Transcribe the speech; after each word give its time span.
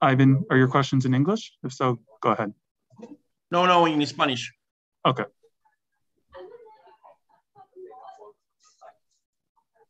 Ivan, 0.00 0.44
are 0.50 0.56
your 0.56 0.68
questions 0.68 1.04
in 1.04 1.14
English? 1.14 1.52
If 1.64 1.72
so, 1.72 1.98
go 2.20 2.30
ahead. 2.30 2.52
No, 3.50 3.66
no, 3.66 3.86
in 3.86 4.04
Spanish. 4.06 4.52
Okay. 5.04 5.24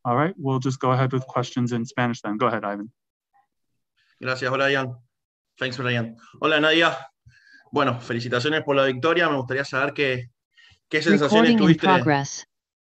All 0.05 0.17
right, 0.17 0.35
we'll 0.39 0.61
just 0.61 0.81
go 0.81 0.93
ahead 0.93 1.13
with 1.13 1.27
questions 1.27 1.73
in 1.73 1.85
Spanish 1.85 2.23
then. 2.23 2.39
Go 2.39 2.47
ahead, 2.47 2.65
Ivan. 2.65 2.91
Gracias, 4.21 4.51
Brian. 4.51 4.97
Thanks, 5.59 5.77
Brian. 5.77 6.17
Hola, 6.41 6.61
Nadia. 6.61 6.97
Bueno, 7.71 8.01
felicitaciones 8.01 8.63
por 8.63 8.77
la 8.77 8.85
victoria. 8.87 9.29
Me 9.29 9.37
gustaría 9.37 9.65
saber 9.65 9.93
qué, 9.93 10.31
qué 10.89 11.03
sensaciones 11.03 11.57
tuviste 11.57 11.87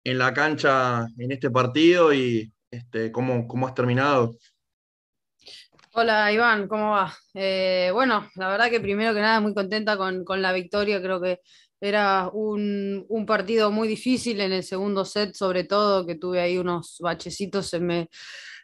en 0.04 0.18
la 0.18 0.34
cancha 0.34 1.08
en 1.18 1.32
este 1.32 1.50
partido 1.50 2.14
y 2.14 2.52
este, 2.70 3.12
cómo, 3.12 3.48
cómo 3.48 3.68
has 3.68 3.74
terminado. 3.74 4.36
Hola 5.98 6.30
Iván, 6.34 6.68
¿cómo 6.68 6.92
va? 6.92 7.14
Eh, 7.34 7.90
bueno, 7.94 8.30
la 8.36 8.50
verdad 8.50 8.70
que 8.70 8.82
primero 8.82 9.14
que 9.14 9.22
nada 9.22 9.40
muy 9.40 9.54
contenta 9.54 9.96
con, 9.96 10.26
con 10.26 10.42
la 10.42 10.52
victoria, 10.52 11.02
creo 11.02 11.22
que 11.22 11.40
era 11.80 12.30
un, 12.34 13.06
un, 13.08 13.26
partido 13.26 13.72
muy 13.72 13.88
difícil 13.88 14.42
en 14.42 14.52
el 14.52 14.64
segundo 14.64 15.06
set, 15.06 15.34
sobre 15.36 15.64
todo, 15.64 16.06
que 16.06 16.16
tuve 16.16 16.42
ahí 16.42 16.58
unos 16.58 16.98
bachecitos, 17.00 17.70
se 17.70 17.80
me, 17.80 18.10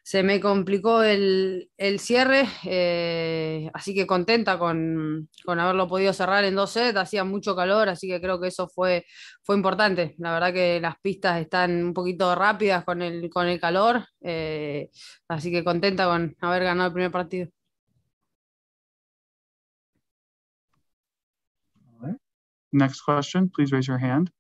se 0.04 0.24
me 0.24 0.40
complicó 0.40 1.04
el, 1.04 1.70
cierre, 2.00 2.48
eh, 2.66 3.70
así 3.74 3.94
que 3.94 4.08
contenta 4.08 4.58
con, 4.58 5.30
haberlo 5.48 5.88
podido 5.88 6.12
cerrar 6.14 6.44
en 6.44 6.56
dos 6.56 6.72
sets, 6.72 6.98
hacía 6.98 7.24
mucho 7.24 7.56
calor, 7.56 7.90
así 7.90 8.08
que 8.08 8.20
creo 8.20 8.40
que 8.42 8.48
eso 8.48 8.68
fue, 8.68 9.06
fue 9.44 9.56
importante. 9.56 10.16
La 10.18 10.34
verdad 10.34 10.54
que 10.54 10.80
las 10.82 10.96
pistas 11.00 11.40
están 11.40 11.84
un 11.84 11.94
poquito 11.94 12.34
rápidas 12.36 12.84
con 12.84 13.02
el, 13.02 13.30
con 13.30 13.48
el 13.48 13.60
calor, 13.60 14.06
eh, 14.22 14.90
así 15.28 15.52
que 15.52 15.64
contenta 15.64 16.06
con 16.06 16.36
haber 16.42 16.64
ganado 16.64 16.88
el 16.88 16.94
primer 16.94 17.12
partido. 17.12 17.50
Next 22.74 23.02
question, 23.06 23.50
please 23.50 23.72
raise 23.74 23.86
your 23.86 24.00
hand. 24.00 24.32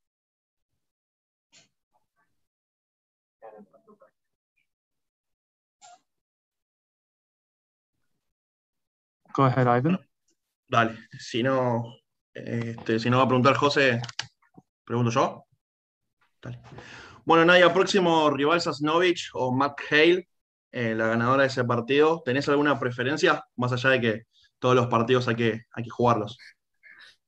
Go 9.35 9.45
ahead, 9.45 9.67
Ivan. 9.67 9.99
Dale, 10.67 10.97
si 11.19 11.43
no, 11.43 11.83
este, 12.33 12.99
si 12.99 13.09
no 13.09 13.17
va 13.17 13.23
a 13.23 13.27
preguntar 13.27 13.55
José, 13.55 14.01
pregunto 14.85 15.11
yo. 15.11 15.45
Dale. 16.41 16.61
Bueno, 17.25 17.45
Nadia, 17.45 17.73
próximo 17.73 18.29
rival 18.29 18.61
Sasnovich 18.61 19.29
o 19.33 19.53
Matt 19.53 19.79
Hale, 19.89 20.27
eh, 20.71 20.95
la 20.95 21.07
ganadora 21.07 21.43
de 21.43 21.49
ese 21.49 21.63
partido. 21.63 22.21
¿Tenés 22.25 22.49
alguna 22.49 22.79
preferencia? 22.79 23.43
Más 23.55 23.71
allá 23.71 23.91
de 23.91 24.01
que 24.01 24.23
todos 24.59 24.75
los 24.75 24.87
partidos 24.87 25.27
hay 25.27 25.35
que, 25.35 25.61
hay 25.71 25.83
que 25.83 25.89
jugarlos. 25.89 26.37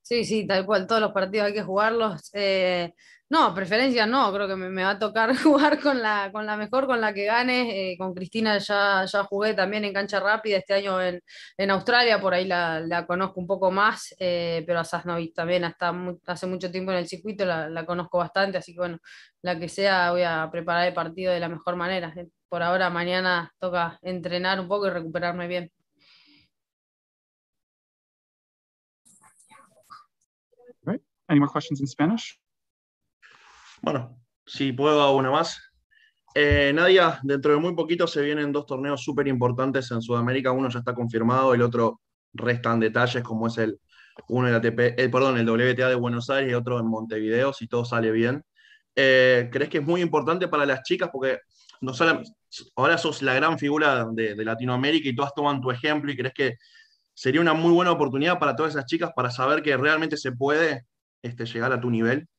Sí, 0.01 0.25
sí, 0.25 0.45
tal 0.47 0.65
cual, 0.65 0.87
todos 0.87 1.01
los 1.01 1.11
partidos 1.11 1.47
hay 1.47 1.53
que 1.53 1.63
jugarlos. 1.63 2.29
Eh, 2.33 2.93
no, 3.33 3.51
preferencia 3.55 4.05
no, 4.05 4.31
creo 4.31 4.47
que 4.47 4.55
me, 4.55 4.83
va 4.83 4.91
a 4.91 4.99
tocar 4.99 5.35
jugar 5.43 5.79
con 5.81 6.01
la, 6.03 6.29
con 6.31 6.45
la 6.45 6.55
mejor, 6.55 6.85
con 6.85 7.01
la 7.01 7.13
que 7.13 7.25
gane. 7.25 7.93
Eh, 7.93 7.97
con 7.97 8.13
Cristina 8.13 8.59
ya, 8.59 9.05
ya 9.05 9.23
jugué 9.23 9.55
también 9.55 9.83
en 9.85 9.93
cancha 9.93 10.19
rápida 10.19 10.57
este 10.57 10.75
año 10.75 11.01
en, 11.01 11.71
Australia, 11.71 12.21
por 12.21 12.35
ahí 12.35 12.45
la, 12.45 13.05
conozco 13.07 13.39
un 13.39 13.47
poco 13.47 13.71
más, 13.71 14.13
eh, 14.19 14.63
pero 14.67 14.79
a 14.79 14.83
Sasnovic 14.83 15.33
también 15.33 15.63
hasta 15.63 15.91
hace 16.27 16.45
mucho 16.45 16.69
tiempo 16.69 16.91
en 16.91 16.99
el 16.99 17.07
circuito 17.07 17.43
la, 17.45 17.85
conozco 17.87 18.19
bastante, 18.19 18.59
así 18.59 18.73
que 18.73 18.79
bueno, 18.79 18.99
la 19.41 19.57
que 19.59 19.67
sea 19.67 20.11
voy 20.11 20.21
a 20.21 20.47
preparar 20.51 20.87
el 20.87 20.93
partido 20.93 21.33
de 21.33 21.39
la 21.39 21.49
mejor 21.49 21.75
manera. 21.75 22.13
Por 22.49 22.61
ahora, 22.61 22.91
mañana 22.91 23.51
toca 23.59 23.97
entrenar 24.03 24.59
un 24.59 24.67
poco 24.67 24.85
y 24.87 24.91
recuperarme 24.91 25.47
bien. 25.47 25.71
Any 31.29 31.39
more 31.39 31.49
questions 31.49 31.79
in 31.79 31.87
Spanish? 31.87 32.37
Bueno, 33.83 34.17
si 34.45 34.71
puedo 34.71 35.13
una 35.13 35.29
más. 35.29 35.61
Eh, 36.33 36.71
Nadia, 36.73 37.19
dentro 37.21 37.51
de 37.51 37.59
muy 37.59 37.75
poquito 37.75 38.07
se 38.07 38.21
vienen 38.21 38.53
dos 38.53 38.65
torneos 38.65 39.03
súper 39.03 39.27
importantes 39.27 39.91
en 39.91 40.01
Sudamérica. 40.01 40.53
Uno 40.53 40.69
ya 40.69 40.79
está 40.79 40.93
confirmado, 40.93 41.53
el 41.53 41.61
otro 41.61 41.99
restan 42.33 42.79
detalles, 42.79 43.21
como 43.23 43.47
es 43.47 43.57
el 43.57 43.77
uno 44.29 44.47
el 44.47 44.55
ATP, 44.55 44.95
eh, 44.97 45.09
perdón, 45.09 45.37
el 45.37 45.49
WTA 45.49 45.89
de 45.89 45.95
Buenos 45.95 46.29
Aires 46.29 46.51
y 46.51 46.55
otro 46.55 46.79
en 46.79 46.87
Montevideo, 46.87 47.51
si 47.51 47.67
todo 47.67 47.83
sale 47.83 48.11
bien. 48.11 48.45
Eh, 48.95 49.49
¿Crees 49.51 49.69
que 49.69 49.79
es 49.79 49.83
muy 49.85 49.99
importante 50.01 50.47
para 50.47 50.65
las 50.65 50.83
chicas? 50.83 51.09
Porque 51.11 51.39
no 51.81 51.91
ahora 52.77 52.97
sos 52.97 53.21
la 53.21 53.33
gran 53.33 53.59
figura 53.59 54.07
de, 54.13 54.35
de, 54.35 54.45
Latinoamérica 54.45 55.09
y 55.09 55.15
todas 55.15 55.33
toman 55.33 55.59
tu 55.59 55.71
ejemplo 55.71 56.09
y 56.09 56.15
crees 56.15 56.33
que 56.33 56.55
sería 57.13 57.41
una 57.41 57.53
muy 57.53 57.73
buena 57.73 57.91
oportunidad 57.91 58.39
para 58.39 58.55
todas 58.55 58.75
esas 58.75 58.85
chicas 58.85 59.11
para 59.13 59.29
saber 59.29 59.61
que 59.61 59.75
realmente 59.75 60.15
se 60.15 60.31
puede 60.31 60.85
este, 61.21 61.45
llegar 61.45 61.73
a 61.73 61.81
tu 61.81 61.89
nivel? 61.91 62.29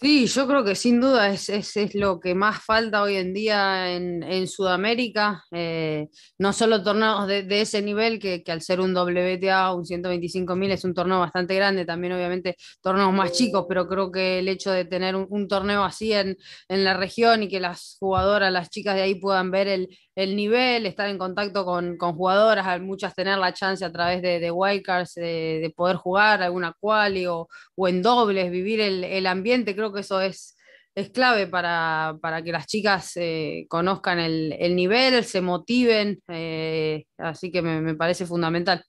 Sí, 0.00 0.26
yo 0.26 0.48
creo 0.48 0.64
que 0.64 0.74
sin 0.74 1.00
duda 1.00 1.30
es, 1.30 1.48
es, 1.48 1.94
lo 1.94 2.18
que 2.18 2.34
más 2.34 2.64
falta 2.64 3.00
hoy 3.00 3.14
en 3.14 3.32
día 3.32 3.94
en, 3.94 4.48
Sudamérica. 4.48 5.44
Eh, 5.52 6.08
no 6.36 6.52
solo 6.52 6.82
torneos 6.82 7.28
de, 7.28 7.46
ese 7.60 7.80
nivel, 7.80 8.18
que, 8.18 8.42
al 8.48 8.60
ser 8.60 8.80
un 8.80 8.92
WTA, 8.92 9.72
un 9.72 9.84
125.000 9.84 10.72
es 10.72 10.84
un 10.84 10.94
torneo 10.94 11.20
bastante 11.20 11.54
grande, 11.54 11.84
también 11.84 12.12
obviamente 12.12 12.56
torneos 12.82 13.12
más 13.12 13.32
chicos, 13.32 13.66
pero 13.68 13.86
creo 13.86 14.10
que 14.10 14.40
el 14.40 14.48
hecho 14.48 14.72
de 14.72 14.84
tener 14.84 15.14
un, 15.14 15.48
torneo 15.48 15.84
así 15.84 16.12
en, 16.12 16.36
en, 16.68 16.84
la 16.84 16.94
región 16.94 17.44
y 17.44 17.48
que 17.48 17.60
las 17.60 17.96
jugadoras, 18.00 18.52
las 18.52 18.70
chicas 18.70 18.96
de 18.96 19.02
ahí 19.02 19.14
puedan 19.14 19.52
ver 19.52 19.68
el, 19.68 19.88
el 20.14 20.36
nivel, 20.36 20.86
estar 20.86 21.08
en 21.08 21.18
contacto 21.18 21.64
con, 21.64 21.96
con 21.96 22.14
jugadoras, 22.14 22.80
muchas 22.80 23.14
tener 23.14 23.38
la 23.38 23.52
chance 23.52 23.84
a 23.84 23.92
través 23.92 24.22
de, 24.22 24.38
de 24.38 24.50
wildcards 24.50 25.14
de, 25.14 25.72
poder 25.76 25.96
jugar 25.96 26.42
alguna 26.42 26.72
quali 26.78 27.26
o, 27.26 27.48
o 27.74 27.88
en 27.88 28.02
dobles, 28.02 28.50
vivir 28.50 28.80
el, 28.80 29.26
ambiente, 29.26 29.74
creo 29.74 29.92
que 29.92 30.00
eso 30.00 30.20
es, 30.20 30.56
es 30.94 31.10
clave 31.10 31.48
para, 31.48 32.16
que 32.44 32.52
las 32.52 32.66
chicas 32.66 33.12
eh, 33.16 33.66
conozcan 33.68 34.20
el, 34.20 34.76
nivel, 34.76 35.24
se 35.24 35.40
motiven, 35.40 36.22
eh, 36.28 37.06
así 37.18 37.50
que 37.50 37.62
me, 37.62 37.94
parece 37.94 38.26
fundamental. 38.26 38.84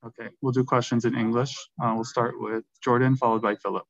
Okay, 0.00 0.28
we'll 0.40 0.52
do 0.52 0.64
questions 0.64 1.04
in 1.04 1.16
English. 1.16 1.52
Uh, 1.82 1.92
we'll 1.94 2.04
start 2.04 2.34
with 2.38 2.64
Jordan, 2.80 3.16
followed 3.16 3.42
by 3.42 3.56
Philip. 3.56 3.84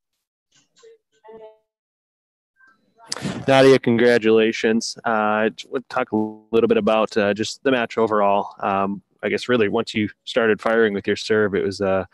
Nadia, 3.48 3.78
congratulations. 3.78 4.98
Uh, 5.06 5.48
talk 5.88 6.12
a 6.12 6.16
little 6.52 6.68
bit 6.68 6.76
about 6.76 7.16
uh, 7.16 7.32
just 7.32 7.62
the 7.62 7.70
match 7.70 7.96
overall. 7.96 8.54
Um, 8.60 9.00
I 9.22 9.30
guess 9.30 9.48
really 9.48 9.70
once 9.70 9.94
you 9.94 10.10
started 10.24 10.60
firing 10.60 10.92
with 10.92 11.06
your 11.06 11.16
serve, 11.16 11.54
it 11.54 11.64
was 11.64 11.80
uh, 11.80 12.04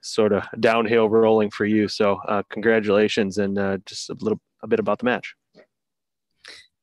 sort 0.00 0.32
of 0.32 0.42
downhill 0.58 1.10
rolling 1.10 1.50
for 1.50 1.66
you. 1.66 1.86
So 1.86 2.18
uh, 2.26 2.44
congratulations 2.48 3.36
and 3.36 3.58
uh, 3.58 3.76
just 3.84 4.08
a 4.08 4.16
little 4.20 4.40
a 4.62 4.66
bit 4.66 4.80
about 4.80 5.00
the 5.00 5.04
match. 5.04 5.34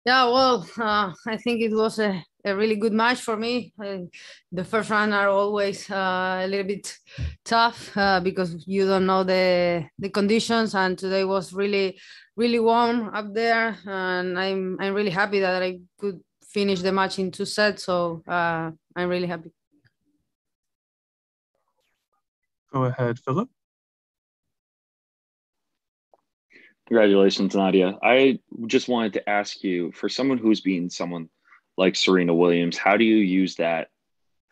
Yeah, 0.05 0.25
well, 0.25 0.65
uh, 0.79 1.11
I 1.25 1.37
think 1.37 1.61
it 1.61 1.73
was 1.73 1.97
a, 1.99 2.23
a, 2.45 2.55
really 2.55 2.77
good 2.77 2.93
match 2.93 3.19
for 3.19 3.35
me. 3.35 3.73
the 4.51 4.63
first 4.63 4.91
round 4.91 5.13
are 5.13 5.27
always 5.27 5.89
uh, 5.89 6.43
a 6.45 6.47
little 6.47 6.67
bit 6.67 6.95
tough 7.43 7.97
uh, 7.97 8.19
because 8.21 8.63
you 8.67 8.85
don't 8.85 9.07
know 9.07 9.23
the 9.23 9.85
the 9.99 10.09
conditions, 10.09 10.75
and 10.75 10.97
today 10.97 11.25
was 11.25 11.51
really 11.51 11.99
really 12.37 12.59
warm 12.59 13.09
up 13.13 13.33
there, 13.33 13.75
and 13.85 14.39
I'm 14.39 14.77
I'm 14.79 14.93
really 14.93 15.09
happy 15.09 15.41
that 15.41 15.61
I 15.61 15.79
could 15.99 16.21
finish 16.45 16.81
the 16.81 16.91
match 16.93 17.19
in 17.19 17.31
two 17.31 17.45
sets. 17.45 17.83
So 17.83 18.23
uh, 18.27 18.71
I'm 18.95 19.09
really 19.09 19.27
happy. 19.27 19.51
Go 22.71 22.85
ahead, 22.85 23.19
Philip. 23.19 23.49
Congratulations, 26.87 27.53
Nadia. 27.53 27.97
I 28.01 28.39
just 28.67 28.87
wanted 28.87 29.13
to 29.13 29.29
ask 29.29 29.61
you 29.63 29.91
for 29.91 30.07
someone 30.07 30.37
who's 30.37 30.61
been 30.61 30.89
someone 30.89 31.27
like 31.77 31.95
Serena 31.95 32.33
Williams, 32.33 32.77
how 32.77 32.95
do 32.97 33.03
you 33.03 33.17
use 33.17 33.55
that 33.55 33.89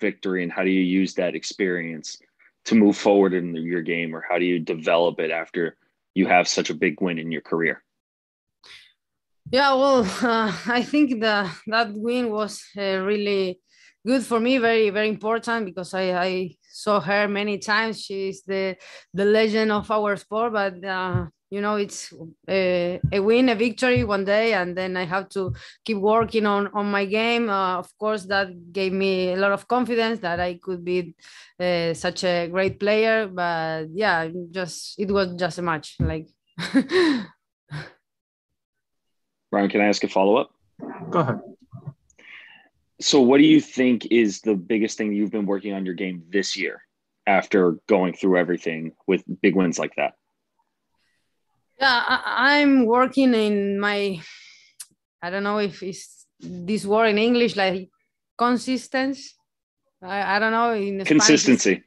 victory 0.02 0.44
and 0.44 0.52
how 0.52 0.64
do 0.64 0.70
you 0.70 0.82
use 0.82 1.16
that 1.16 1.34
experience 1.34 2.18
to 2.66 2.76
move 2.76 2.98
forward 2.98 3.34
in 3.34 3.56
your 3.56 3.82
game, 3.82 4.14
or 4.16 4.24
how 4.28 4.38
do 4.38 4.46
you 4.46 4.60
develop 4.60 5.20
it 5.20 5.32
after 5.32 5.78
you 6.14 6.28
have 6.28 6.48
such 6.48 6.70
a 6.70 6.74
big 6.74 7.00
win 7.00 7.20
in 7.20 7.32
your 7.32 7.42
career? 7.42 7.85
Yeah, 9.52 9.74
well, 9.76 10.04
uh, 10.22 10.52
I 10.68 10.84
think 10.84 11.22
the 11.22 11.50
that 11.68 11.94
win 11.94 12.30
was 12.32 12.64
uh, 12.78 13.00
really 13.04 13.60
good 14.06 14.24
for 14.24 14.40
me, 14.40 14.58
very 14.58 14.90
very 14.90 15.10
important 15.10 15.66
because 15.66 15.94
I, 15.94 16.14
I 16.14 16.56
saw 16.64 17.00
her 17.00 17.28
many 17.28 17.60
times. 17.60 18.02
She's 18.02 18.44
the 18.44 18.76
the 19.14 19.26
legend 19.26 19.72
of 19.72 19.90
our 19.92 20.16
sport, 20.18 20.54
but 20.54 20.84
uh, 20.84 21.28
you 21.52 21.62
know 21.62 21.76
it's 21.76 22.12
a, 22.50 23.00
a, 23.12 23.20
win, 23.20 23.50
a 23.50 23.56
victory 23.56 24.04
one 24.04 24.26
day, 24.26 24.54
and 24.54 24.76
then 24.76 24.98
I 24.98 25.06
have 25.06 25.30
to 25.30 25.54
keep 25.86 25.98
working 25.98 26.46
on 26.48 26.68
on 26.74 26.90
my 26.92 27.06
game. 27.06 27.50
Uh, 27.50 27.78
of 27.80 27.96
course, 28.00 28.26
that 28.26 28.74
gave 28.74 28.94
me 28.94 29.34
a 29.34 29.38
lot 29.38 29.52
of 29.52 29.68
confidence 29.68 30.20
that 30.22 30.40
I 30.40 30.56
could 30.56 30.84
be 30.84 31.16
uh, 31.60 31.94
such 31.94 32.24
a 32.24 32.48
great 32.48 32.80
player. 32.80 33.28
But 33.28 33.86
yeah, 33.94 34.28
just 34.52 35.00
it 35.00 35.12
was 35.12 35.36
just 35.36 35.60
a 35.60 35.62
match, 35.62 35.96
like. 36.00 36.28
Brian, 39.56 39.70
can 39.70 39.80
I 39.80 39.86
ask 39.86 40.04
a 40.04 40.10
follow 40.10 40.36
up? 40.36 40.52
Go 41.10 41.20
ahead. 41.20 41.40
So, 43.00 43.22
what 43.22 43.38
do 43.38 43.46
you 43.46 43.62
think 43.62 44.06
is 44.12 44.42
the 44.42 44.54
biggest 44.54 44.98
thing 44.98 45.14
you've 45.14 45.32
been 45.32 45.46
working 45.46 45.72
on 45.72 45.86
your 45.86 45.96
game 45.96 46.26
this 46.30 46.58
year 46.58 46.82
after 47.26 47.78
going 47.88 48.16
through 48.16 48.38
everything 48.38 48.92
with 49.08 49.24
big 49.42 49.56
wins 49.56 49.80
like 49.80 49.94
that? 49.96 50.16
Yeah, 51.80 52.04
I, 52.06 52.60
I'm 52.60 52.86
working 52.86 53.34
in 53.34 53.80
my. 53.80 54.20
I 55.22 55.30
don't 55.30 55.44
know 55.44 55.60
if 55.60 55.82
it's 55.82 56.28
this 56.42 56.86
word 56.86 57.06
in 57.06 57.18
English, 57.18 57.56
like 57.56 57.90
consistency. 58.38 59.30
I, 60.04 60.36
I 60.36 60.40
don't 60.40 60.52
know 60.52 60.74
in 60.74 60.96
Spanish, 60.96 61.08
Consistency. 61.08 61.84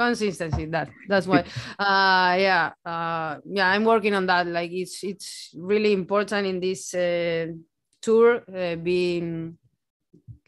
Consistency 0.00 0.64
that 0.64 0.88
that's 1.08 1.26
why 1.26 1.44
uh 1.78 2.32
yeah 2.40 2.72
uh 2.86 3.36
yeah 3.44 3.68
i'm 3.68 3.84
working 3.84 4.14
on 4.14 4.24
that 4.26 4.46
like 4.46 4.72
it's 4.72 5.04
it's 5.04 5.52
really 5.54 5.92
important 5.92 6.46
in 6.46 6.58
this 6.58 6.94
uh, 6.94 7.46
tour 8.00 8.40
uh, 8.48 8.76
being 8.76 9.58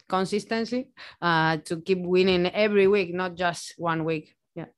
consistency 0.08 0.88
uh 1.20 1.56
to 1.68 1.80
keep 1.82 2.00
winning 2.00 2.46
every 2.46 2.88
week 2.88 3.12
not 3.12 3.34
just 3.34 3.74
one 3.76 4.04
week 4.04 4.34
yeah 4.54 4.70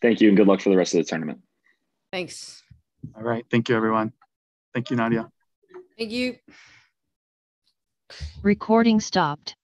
Thank 0.00 0.20
you 0.20 0.28
and 0.28 0.36
good 0.36 0.46
luck 0.46 0.60
for 0.60 0.70
the 0.70 0.76
rest 0.76 0.94
of 0.94 0.98
the 0.98 1.04
tournament. 1.04 1.40
thanks 2.12 2.62
All 3.16 3.22
right. 3.22 3.44
Thank 3.50 3.68
you, 3.68 3.76
everyone. 3.76 4.12
Thank 4.74 4.90
you, 4.90 4.96
Nadia. 4.96 5.28
thank 5.98 6.10
you 6.10 6.36
Recording 8.42 9.00
stopped. 9.00 9.56